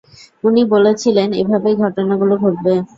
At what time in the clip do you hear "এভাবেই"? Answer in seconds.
1.41-1.75